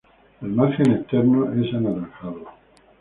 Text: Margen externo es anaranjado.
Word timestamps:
Margen 0.41 0.93
externo 0.93 1.53
es 1.53 1.71
anaranjado. 1.75 2.45